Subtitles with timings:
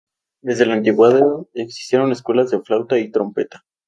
[0.41, 3.63] Desde la antigüedad existieron escuelas de flauta y trompeta.